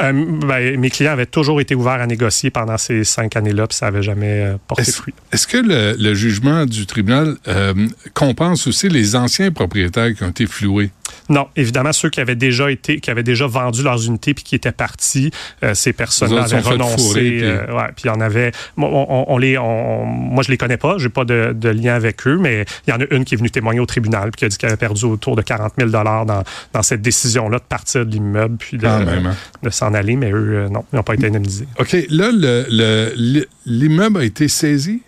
Euh, 0.00 0.12
ben, 0.46 0.78
mes 0.78 0.90
clients 0.90 1.12
avaient 1.12 1.26
toujours 1.26 1.60
été 1.60 1.74
ouverts 1.74 2.00
à 2.00 2.06
négocier 2.06 2.50
pendant 2.50 2.76
ces 2.78 3.04
cinq 3.04 3.36
années-là, 3.36 3.66
puis 3.66 3.76
ça 3.76 3.86
n'avait 3.86 4.02
jamais 4.02 4.40
euh, 4.42 4.56
porté 4.66 4.82
Est-ce 4.82 4.92
fruit. 4.96 5.14
est-ce 5.32 5.46
que 5.46 5.56
le, 5.58 5.96
le 5.98 6.14
jugement 6.14 6.66
du 6.66 6.86
tribunal 6.86 7.36
euh, 7.48 7.74
compense 8.14 8.66
aussi 8.66 8.88
les 8.88 9.16
anciens 9.16 9.50
propriétaires 9.50 10.14
qui 10.14 10.22
ont 10.22 10.28
été 10.30 10.46
floués? 10.46 10.90
Non, 11.28 11.48
évidemment, 11.56 11.92
ceux 11.92 12.10
qui 12.10 12.20
avaient 12.20 12.34
déjà 12.36 12.70
été, 12.70 13.00
qui 13.00 13.10
avaient 13.10 13.22
déjà 13.22 13.46
vendu 13.46 13.82
leurs 13.82 14.04
unités 14.06 14.34
puis 14.34 14.44
qui 14.44 14.54
étaient 14.54 14.72
partis, 14.72 15.30
euh, 15.62 15.72
ces 15.74 15.92
personnes-là 15.92 16.42
avaient 16.44 16.60
renoncé. 16.60 16.96
fourrer, 16.96 17.20
puis- 17.30 17.44
euh, 17.44 17.66
ouais, 17.76 17.86
puis 17.94 18.04
il 18.04 18.08
y 18.08 18.10
en 18.10 18.20
avait. 18.20 18.52
On, 18.76 18.82
on- 18.84 19.24
on 19.28 19.38
les, 19.38 19.56
on- 19.58 20.04
moi, 20.04 20.42
je 20.42 20.50
les 20.50 20.56
connais 20.58 20.76
pas, 20.76 20.96
j'ai 20.98 21.08
pas 21.08 21.24
de, 21.24 21.52
de 21.54 21.68
lien 21.68 21.94
avec 21.94 22.26
eux, 22.26 22.38
mais 22.38 22.64
il 22.86 22.90
y 22.90 22.92
en 22.92 23.00
a 23.00 23.04
une 23.10 23.24
qui 23.24 23.34
est 23.34 23.38
venue 23.38 23.50
témoigner 23.50 23.80
au 23.80 23.86
tribunal 23.86 24.30
puis 24.30 24.40
qui 24.40 24.44
a 24.44 24.48
dit 24.48 24.56
qu'elle 24.56 24.70
avait 24.70 24.76
perdu 24.76 25.04
autour 25.04 25.36
de 25.36 25.42
40 25.42 25.72
000 25.78 25.90
dollars 25.90 26.26
dans, 26.26 26.42
dans 26.72 26.82
cette 26.82 27.02
décision-là 27.02 27.58
de 27.58 27.64
partir 27.64 28.04
de 28.04 28.10
l'immeuble 28.10 28.56
puis 28.58 28.76
de, 28.76 28.82
Quand 28.82 28.98
même, 29.04 29.26
hein? 29.26 29.36
De 29.66 29.74
s'en 29.74 29.92
aller, 29.94 30.16
mais 30.16 30.30
eux, 30.32 30.64
euh, 30.64 30.68
non, 30.68 30.84
ils 30.92 30.96
n'ont 30.96 31.02
pas 31.02 31.14
été 31.14 31.26
indemnisés. 31.26 31.66
OK, 31.78 31.92
là, 32.10 32.30
le- 32.32 32.66
le- 32.70 33.46
l'immeuble 33.66 34.20
a 34.20 34.24
été 34.24 34.48
saisi? 34.48 35.02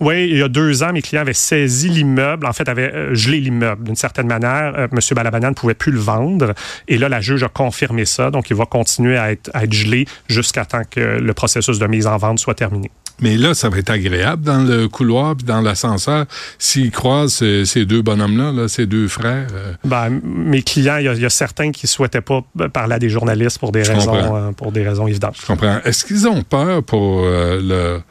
Oui, 0.00 0.28
il 0.30 0.38
y 0.38 0.42
a 0.42 0.48
deux 0.48 0.82
ans, 0.82 0.92
mes 0.92 1.02
clients 1.02 1.22
avaient 1.22 1.32
saisi 1.32 1.88
l'immeuble, 1.88 2.46
en 2.46 2.52
fait, 2.52 2.68
avaient 2.68 2.92
euh, 2.92 3.14
gelé 3.14 3.40
l'immeuble. 3.40 3.84
D'une 3.84 3.96
certaine 3.96 4.26
manière, 4.26 4.74
euh, 4.76 4.86
M. 4.92 4.98
Balabanian 5.14 5.50
ne 5.50 5.54
pouvait 5.54 5.74
plus 5.74 5.92
le 5.92 5.98
vendre. 5.98 6.54
Et 6.88 6.98
là, 6.98 7.08
la 7.08 7.20
juge 7.20 7.42
a 7.42 7.48
confirmé 7.48 8.04
ça. 8.04 8.30
Donc, 8.30 8.50
il 8.50 8.56
va 8.56 8.64
continuer 8.66 9.16
à 9.16 9.32
être, 9.32 9.50
à 9.54 9.64
être 9.64 9.72
gelé 9.72 10.06
jusqu'à 10.28 10.64
temps 10.64 10.82
que 10.88 11.00
le 11.00 11.34
processus 11.34 11.78
de 11.78 11.86
mise 11.86 12.06
en 12.06 12.16
vente 12.16 12.38
soit 12.38 12.54
terminé. 12.54 12.90
Mais 13.22 13.36
là, 13.36 13.54
ça 13.54 13.68
va 13.68 13.78
être 13.78 13.90
agréable 13.90 14.42
dans 14.42 14.62
le 14.62 14.88
couloir 14.88 15.34
puis 15.36 15.46
dans 15.46 15.60
l'ascenseur 15.60 16.26
s'ils 16.58 16.90
croisent 16.90 17.42
ces 17.64 17.84
deux 17.86 18.02
bonhommes-là, 18.02 18.52
là, 18.52 18.68
ces 18.68 18.86
deux 18.86 19.08
frères. 19.08 19.46
euh, 19.54 19.72
Ben, 19.84 20.20
mes 20.22 20.62
clients, 20.62 20.96
il 20.98 21.04
y, 21.04 21.08
a, 21.08 21.14
il 21.14 21.20
y 21.22 21.26
a 21.26 21.30
certains 21.30 21.70
qui 21.70 21.86
ne 21.86 21.88
souhaitaient 21.88 22.20
pas 22.20 22.44
parler 22.72 22.94
à 22.94 22.98
des 22.98 23.08
journalistes 23.08 23.58
pour 23.58 23.72
des, 23.72 23.84
Je 23.84 23.92
raisons, 23.92 24.36
euh, 24.36 24.50
pour 24.52 24.72
des 24.72 24.86
raisons 24.86 25.06
évidentes. 25.06 25.36
je 25.40 25.46
comprends. 25.46 25.78
Est-ce 25.84 26.04
qu'ils 26.04 26.26
ont 26.28 26.42
peur 26.42 26.82
pour 26.82 27.22
euh, 27.24 27.60
leur, 27.62 28.02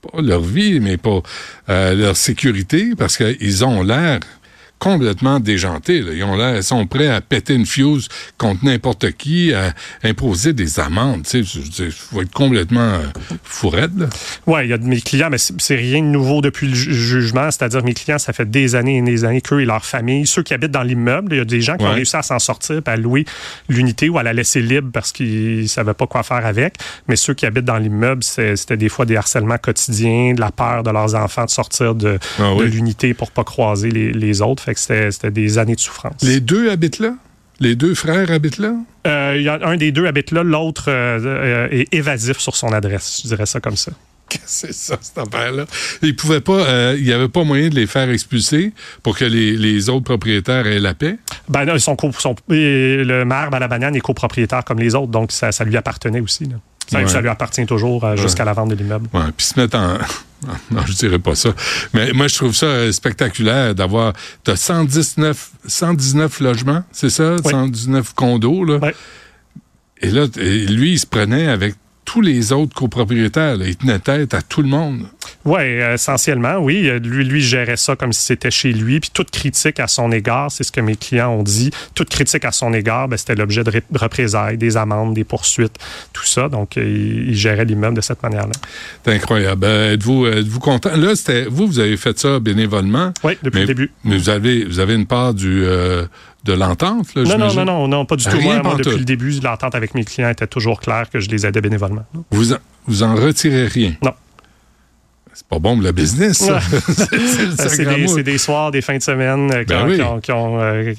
pas 0.00 0.22
leur 0.22 0.40
vie, 0.40 0.80
mais 0.80 0.96
pour 0.96 1.22
leur 1.68 2.16
sécurité? 2.16 2.92
Parce 2.96 3.16
qu'ils 3.18 3.64
ont 3.64 3.82
l'air 3.82 4.20
complètement 4.80 5.38
déjantés. 5.38 6.00
là. 6.00 6.12
Ils 6.12 6.24
ont 6.24 6.36
ils 6.56 6.62
sont 6.64 6.84
prêts 6.88 7.06
à 7.08 7.20
péter 7.20 7.54
une 7.54 7.66
fuse 7.66 8.08
contre 8.38 8.64
n'importe 8.64 9.12
qui, 9.12 9.52
à 9.54 9.72
imposer 10.02 10.52
des 10.52 10.80
amendes. 10.80 11.22
Dire, 11.22 11.44
faut 11.92 12.22
être 12.22 12.32
complètement 12.32 12.80
euh, 12.80 13.02
fourette, 13.44 13.92
là. 13.96 14.06
Oui, 14.48 14.62
il 14.64 14.70
y 14.70 14.72
a 14.72 14.78
de 14.78 14.86
mes 14.86 15.00
clients, 15.00 15.28
mais 15.30 15.38
c'est 15.38 15.76
rien 15.76 16.00
de 16.00 16.06
nouveau 16.08 16.40
depuis 16.40 16.66
le 16.68 16.74
ju- 16.74 16.92
jugement. 16.92 17.50
C'est-à-dire, 17.50 17.84
mes 17.84 17.94
clients, 17.94 18.18
ça 18.18 18.32
fait 18.32 18.50
des 18.50 18.74
années 18.74 18.98
et 18.98 19.02
des 19.02 19.24
années 19.24 19.40
qu'eux 19.40 19.60
et 19.60 19.64
leur 19.66 19.84
famille, 19.84 20.26
ceux 20.26 20.42
qui 20.42 20.54
habitent 20.54 20.70
dans 20.72 20.82
l'immeuble, 20.82 21.34
il 21.34 21.38
y 21.38 21.40
a 21.40 21.44
des 21.44 21.60
gens 21.60 21.76
qui 21.76 21.84
ont 21.84 21.92
réussi 21.92 22.16
à 22.16 22.22
s'en 22.22 22.38
sortir, 22.40 22.80
à 22.86 22.96
louer 22.96 23.24
l'unité 23.68 24.08
ou 24.08 24.18
à 24.18 24.22
la 24.22 24.32
laisser 24.32 24.60
libre 24.62 24.88
parce 24.92 25.12
qu'ils 25.12 25.62
ne 25.62 25.66
savaient 25.66 25.94
pas 25.94 26.06
quoi 26.06 26.22
faire 26.22 26.44
avec. 26.46 26.74
Mais 27.06 27.16
ceux 27.16 27.34
qui 27.34 27.44
habitent 27.46 27.64
dans 27.66 27.78
l'immeuble, 27.78 28.22
c'était 28.24 28.76
des 28.76 28.88
fois 28.88 29.04
des 29.04 29.16
harcèlements 29.16 29.58
quotidiens, 29.58 30.32
de 30.34 30.40
la 30.40 30.50
peur 30.50 30.82
de 30.82 30.90
leurs 30.90 31.14
enfants 31.14 31.44
de 31.44 31.50
sortir 31.50 31.94
de, 31.94 32.18
Ah 32.38 32.54
de 32.58 32.64
l'unité 32.64 33.12
pour 33.14 33.30
pas 33.30 33.44
croiser 33.44 33.90
les, 33.90 34.12
les 34.12 34.40
autres. 34.42 34.62
Fait 34.62 34.69
que 34.74 34.80
c'était 34.80 35.30
des 35.30 35.58
années 35.58 35.74
de 35.74 35.80
souffrance. 35.80 36.22
Les 36.22 36.40
deux 36.40 36.70
habitent 36.70 36.98
là? 36.98 37.14
Les 37.60 37.76
deux 37.76 37.94
frères 37.94 38.30
habitent 38.30 38.58
là? 38.58 38.72
Euh, 39.06 39.34
il 39.36 39.42
y 39.42 39.48
a 39.48 39.58
un 39.66 39.76
des 39.76 39.92
deux 39.92 40.06
habite 40.06 40.30
là, 40.30 40.42
l'autre 40.42 40.84
euh, 40.88 41.18
euh, 41.24 41.68
est 41.70 41.92
évasif 41.92 42.38
sur 42.38 42.56
son 42.56 42.68
adresse. 42.72 43.20
Je 43.22 43.28
dirais 43.28 43.46
ça 43.46 43.60
comme 43.60 43.76
ça. 43.76 43.92
Qu'est-ce 44.30 44.66
que 44.68 44.72
c'est 44.72 44.72
ça, 44.72 44.96
cette 45.00 45.18
affaire-là? 45.18 45.66
Ils 46.02 46.16
pouvaient 46.16 46.40
pas, 46.40 46.60
euh, 46.66 46.94
il 46.98 47.04
n'y 47.04 47.12
avait 47.12 47.28
pas 47.28 47.44
moyen 47.44 47.68
de 47.68 47.74
les 47.74 47.86
faire 47.86 48.08
expulser 48.08 48.72
pour 49.02 49.18
que 49.18 49.24
les, 49.26 49.56
les 49.56 49.88
autres 49.90 50.04
propriétaires 50.04 50.66
aient 50.66 50.78
la 50.78 50.94
paix? 50.94 51.16
Ben 51.48 51.64
là, 51.64 51.74
ils 51.74 51.80
sont 51.80 51.96
co- 51.96 52.12
sont- 52.12 52.36
et 52.50 53.02
le 53.04 53.24
maire 53.24 53.50
à 53.52 53.58
la 53.58 53.68
banane 53.68 53.94
est 53.96 54.00
copropriétaire 54.00 54.64
comme 54.64 54.78
les 54.78 54.94
autres, 54.94 55.08
donc 55.10 55.30
ça, 55.32 55.52
ça 55.52 55.64
lui 55.64 55.76
appartenait 55.76 56.20
aussi. 56.20 56.44
là. 56.44 56.56
Ça, 56.90 56.98
Ouais. 56.98 57.08
ça 57.08 57.20
lui 57.20 57.28
appartient 57.28 57.64
toujours 57.66 58.04
euh, 58.04 58.16
jusqu'à 58.16 58.44
la 58.44 58.52
vente 58.52 58.70
de 58.70 58.74
l'immeuble. 58.74 59.08
Ouais, 59.12 59.20
puis 59.36 59.46
se 59.46 59.58
mettre 59.60 59.78
en. 59.78 59.98
Non, 60.70 60.80
je 60.86 60.94
dirais 60.94 61.18
pas 61.18 61.34
ça. 61.34 61.50
Mais 61.92 62.12
moi, 62.14 62.26
je 62.26 62.34
trouve 62.34 62.54
ça 62.54 62.64
euh, 62.64 62.92
spectaculaire 62.92 63.74
d'avoir. 63.74 64.14
T'as 64.42 64.56
119, 64.56 65.50
119 65.66 66.40
logements, 66.40 66.82
c'est 66.92 67.10
ça? 67.10 67.36
Oui. 67.44 67.50
119 67.50 68.14
condos, 68.14 68.64
là. 68.64 68.80
Et 70.00 70.10
là, 70.10 70.26
lui, 70.36 70.92
il 70.92 70.98
se 70.98 71.06
prenait 71.06 71.46
avec 71.48 71.74
tous 72.06 72.22
les 72.22 72.52
autres 72.52 72.74
copropriétaires. 72.74 73.56
là. 73.58 73.66
Il 73.66 73.76
tenait 73.76 73.98
tête 73.98 74.32
à 74.32 74.40
tout 74.40 74.62
le 74.62 74.68
monde. 74.68 75.02
Oui, 75.44 75.60
essentiellement, 75.94 76.58
oui. 76.58 76.88
Euh, 76.88 76.98
Lui, 76.98 77.24
lui 77.24 77.40
gérait 77.40 77.76
ça 77.78 77.96
comme 77.96 78.12
si 78.12 78.22
c'était 78.22 78.50
chez 78.50 78.72
lui. 78.72 79.00
Puis 79.00 79.10
toute 79.12 79.30
critique 79.30 79.80
à 79.80 79.86
son 79.86 80.12
égard, 80.12 80.50
c'est 80.50 80.64
ce 80.64 80.70
que 80.72 80.80
mes 80.82 80.96
clients 80.96 81.30
ont 81.30 81.42
dit. 81.42 81.70
Toute 81.94 82.10
critique 82.10 82.44
à 82.44 82.52
son 82.52 82.74
égard, 82.74 83.08
ben, 83.08 83.16
c'était 83.16 83.34
l'objet 83.36 83.64
de 83.64 83.70
ré- 83.70 83.82
représailles, 83.94 84.58
des 84.58 84.76
amendes, 84.76 85.14
des 85.14 85.24
poursuites, 85.24 85.76
tout 86.12 86.26
ça. 86.26 86.48
Donc, 86.48 86.76
euh, 86.76 86.82
il, 86.84 87.30
il 87.30 87.34
gérait 87.34 87.64
l'immeuble 87.64 87.96
de 87.96 88.00
cette 88.02 88.22
manière-là. 88.22 88.52
C'est 89.04 89.12
incroyable. 89.14 89.64
Euh, 89.64 89.94
êtes-vous, 89.94 90.26
êtes-vous 90.26 90.60
content? 90.60 90.94
Là, 90.96 91.16
c'était, 91.16 91.44
vous, 91.46 91.66
vous 91.66 91.78
avez 91.78 91.96
fait 91.96 92.18
ça 92.18 92.38
bénévolement. 92.38 93.12
Oui, 93.24 93.38
depuis 93.42 93.54
mais, 93.60 93.60
le 93.62 93.66
début. 93.66 93.92
Mais 94.04 94.18
vous 94.18 94.28
avez, 94.28 94.64
vous 94.66 94.78
avez 94.78 94.94
une 94.94 95.06
part 95.06 95.32
du, 95.32 95.64
euh, 95.64 96.04
de 96.44 96.52
l'entente, 96.52 97.14
là, 97.14 97.22
Non, 97.22 97.38
non, 97.38 97.54
non, 97.54 97.64
non, 97.64 97.88
non, 97.88 98.04
pas 98.04 98.16
du 98.16 98.24
tout. 98.24 98.30
Rien 98.36 98.62
Moi, 98.62 98.74
depuis 98.76 98.98
le 98.98 99.04
début, 99.04 99.30
l'entente 99.42 99.74
avec 99.74 99.94
mes 99.94 100.04
clients 100.04 100.28
était 100.30 100.46
toujours 100.46 100.80
claire 100.80 101.08
que 101.10 101.18
je 101.18 101.30
les 101.30 101.46
aidais 101.46 101.60
bénévolement. 101.62 102.04
Vous 102.30 102.52
en, 102.52 102.58
vous 102.86 103.02
en 103.02 103.14
retirez 103.14 103.66
rien? 103.66 103.94
Non. 104.02 104.12
C'est 105.32 105.46
pas 105.46 105.58
bon 105.58 105.74
pour 105.76 105.84
le 105.84 105.92
business, 105.92 106.38
ça. 106.38 106.54
Ouais. 106.54 106.60
C'est- 107.68 108.22
des, 108.22 108.38
soirs, 108.38 108.70
des 108.70 108.82
fins 108.82 108.96
de 108.98 109.02
semaine 109.02 109.50
euh, 109.52 109.60
qui, 109.60 109.66
Ben 109.66 109.86
oui. 109.88 110.00
qui 110.22 110.32
ont- 110.32 110.60
euh, 110.60 110.92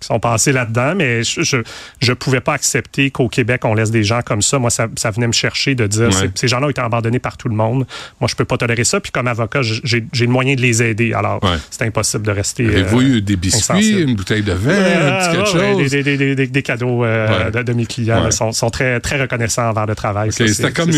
qui 0.00 0.06
sont 0.06 0.20
passés 0.20 0.52
là-dedans, 0.52 0.94
mais 0.96 1.22
je, 1.22 1.42
je 1.42 1.56
je 2.00 2.12
pouvais 2.12 2.40
pas 2.40 2.54
accepter 2.54 3.10
qu'au 3.10 3.28
Québec 3.28 3.62
on 3.64 3.74
laisse 3.74 3.90
des 3.90 4.02
gens 4.04 4.20
comme 4.22 4.42
ça. 4.42 4.58
Moi, 4.58 4.70
ça, 4.70 4.86
ça 4.96 5.10
venait 5.10 5.26
me 5.26 5.32
chercher 5.32 5.74
de 5.74 5.86
dire 5.86 6.08
Ouais. 6.08 6.30
ces, 6.34 6.48
gens-là 6.48 6.66
ont 6.66 6.70
été 6.70 6.80
abandonnés 6.80 7.18
par 7.18 7.36
tout 7.36 7.48
le 7.48 7.54
monde. 7.54 7.86
Moi, 8.20 8.28
je 8.28 8.34
peux 8.36 8.44
pas 8.44 8.56
tolérer 8.56 8.84
ça. 8.84 9.00
Puis 9.00 9.12
comme 9.12 9.26
avocat, 9.28 9.60
j'ai 9.62 10.06
le 10.20 10.26
moyen 10.26 10.54
de 10.54 10.60
les 10.60 10.82
aider. 10.82 11.12
Alors, 11.12 11.42
Ouais. 11.42 11.56
c'est 11.70 11.82
impossible 11.84 12.24
de 12.24 12.30
rester. 12.30 12.66
Avez-vous 12.66 13.00
euh, 13.00 13.04
eu 13.16 13.22
des 13.22 13.36
biscuits, 13.36 14.00
une 14.00 14.14
bouteille 14.14 14.42
de 14.42 14.52
vin, 14.52 14.70
euh, 14.70 15.10
un 15.10 15.18
petit 15.20 15.36
quelque 15.36 15.58
ouais, 15.58 15.72
chose? 15.82 15.90
des, 15.90 16.02
des- 16.02 16.16
des- 16.16 16.34
des- 16.34 16.46
des 16.46 16.62
cadeaux 16.62 17.04
euh, 17.04 17.50
de, 17.50 17.62
de 17.62 17.72
mes 17.72 17.86
clients 17.86 18.22
là, 18.22 18.30
sont, 18.30 18.52
sont 18.52 18.70
très, 18.70 19.00
très 19.00 19.20
reconnaissants 19.20 19.68
envers 19.70 19.86
le 19.86 19.94
travail. 19.94 20.30
C'était 20.32 20.72
comme 20.72 20.90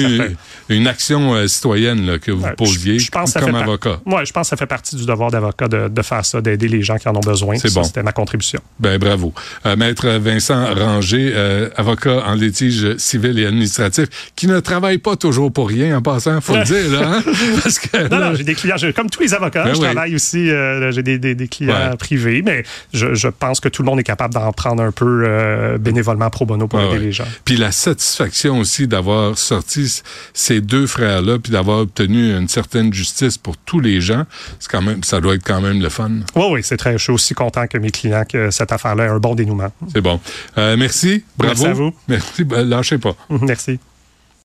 une, 0.69 0.87
action 0.87 1.35
euh, 1.35 1.47
citoyenne 1.49 2.07
là, 2.07 2.19
que 2.19 2.31
vous 2.31 2.47
posiez 2.57 2.99
je- 2.99 3.07
je 3.07 3.11
pense 3.11 3.33
que 3.33 3.41
ça 3.41 3.41
comme 3.41 3.57
fait 3.57 3.63
avocat? 3.63 4.01
Ouais, 4.07 4.25
je 4.27 4.33
pense 4.33 4.47
que 4.47 4.51
ça 4.51 4.57
fait 4.57 4.67
partie 4.67 4.97
du 4.97 5.07
devoir 5.07 5.31
d'avocat 5.31 5.69
de, 5.69 5.89
de 5.89 6.03
faire 6.03 6.25
ça, 6.25 6.41
d'aider 6.41 6.69
les 6.69 6.83
gens 6.83 6.97
qui 6.97 7.09
en 7.09 7.17
ont 7.17 7.21
besoin. 7.21 7.57
C'est 7.59 7.73
bon. 7.75 7.83
C'était 7.83 8.03
ma 8.03 8.13
contribution. 8.13 8.61
Ben 8.79 8.90
bravo. 8.99 9.33
Euh, 9.67 9.77
Maître 9.77 10.09
Vincent 10.09 10.75
Ranger, 10.75 11.33
euh, 11.35 11.69
avocat 11.77 12.25
en 12.27 12.35
litige 12.35 12.97
civil 12.97 13.39
et 13.39 13.47
administratif, 13.47 14.07
qui 14.37 14.47
ne 14.47 14.61
travaille 14.61 14.99
pas 14.99 15.17
toujours 15.17 15.53
pour 15.53 15.69
rien 15.69 15.97
en 15.99 16.03
passant, 16.03 16.41
faut 16.41 16.57
le 16.57 16.65
dire, 16.65 16.91
là. 16.91 17.17
hein? 17.17 17.23
Parce 17.63 17.79
que 17.79 18.09
Non, 18.09 18.19
non, 18.21 18.35
j'ai 18.35 18.45
des 18.45 18.55
clients, 18.55 18.77
je- 18.77 18.89
comme 18.93 19.11
tous 19.11 19.23
les 19.23 19.35
avocats, 19.35 19.65
Ben 19.65 19.75
je 19.75 19.79
oui. 19.81 19.85
travaille 19.87 20.15
aussi, 20.15 20.51
euh, 20.51 20.91
j'ai 20.93 21.03
des, 21.03 21.19
des- 21.19 21.35
des 21.35 21.49
clients 21.49 21.91
Ouais. 21.91 21.97
privés, 21.97 22.43
mais 22.45 22.65
je, 22.93 23.15
je 23.15 23.29
pense 23.29 23.61
que 23.61 23.69
tout 23.69 23.83
le 23.83 23.87
monde 23.87 24.01
est 24.01 24.05
capable 24.05 24.35
d'en 24.35 24.53
prendre 24.53 24.83
un 24.83 24.93
peu 24.93 25.77
bénévolement 25.79 26.31
pro 26.31 26.47
bono 26.47 26.67
pour 26.69 26.81
aider 26.81 26.93
ouais. 26.93 26.99
les 26.99 27.13
gens. 27.13 27.25
Puis 27.45 27.57
la 27.57 27.73
satisfaction 27.73 28.59
aussi 28.59 28.87
d'avoir 28.87 29.37
sorti 29.39 30.01
ces 30.35 30.61
deux 30.61 30.87
frères-là, 30.87 31.39
puis 31.39 31.53
d'avoir 31.53 31.79
obtenu 31.79 32.35
une 32.37 32.49
certaine 32.49 32.93
justice 32.93 33.39
pour 33.39 33.57
tous 33.57 33.81
les 33.81 34.01
gens, 34.01 34.25
c'est 34.59 34.71
quand 34.71 34.83
même, 34.83 35.03
ça 35.05 35.21
doit 35.21 35.35
être 35.35 35.45
quand 35.45 35.61
même 35.61 35.81
le 35.81 35.89
fun. 35.89 36.11
Oui, 36.37 36.45
oui, 36.51 36.61
c'est 36.63 36.77
très. 36.77 36.93
Je 36.99 37.03
suis 37.05 37.13
aussi 37.13 37.35
content 37.35 37.67
que 37.67 37.79
mes 37.79 37.91
clients, 37.91 38.25
que 38.29 38.51
cette 38.51 38.73
affaire-là 38.81 39.13
un 39.13 39.19
bon 39.19 39.35
dénouement. 39.35 39.71
C'est 39.93 40.01
bon. 40.01 40.21
Euh, 40.59 40.77
merci. 40.77 41.25
Bravo. 41.37 41.55
Merci 41.55 41.67
à 41.67 41.73
vous. 41.73 41.93
Merci. 42.09 42.45
Ben, 42.45 42.69
lâchez 42.69 42.99
pas. 42.99 43.15
Merci. 43.31 43.79